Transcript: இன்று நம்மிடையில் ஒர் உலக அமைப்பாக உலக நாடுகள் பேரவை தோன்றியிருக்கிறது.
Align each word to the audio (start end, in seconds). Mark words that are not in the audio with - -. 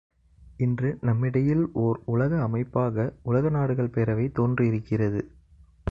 இன்று 0.57 0.97
நம்மிடையில் 1.01 1.63
ஒர் 1.75 1.99
உலக 2.05 2.41
அமைப்பாக 2.41 3.07
உலக 3.23 3.49
நாடுகள் 3.49 3.93
பேரவை 3.93 4.31
தோன்றியிருக்கிறது. 4.31 5.21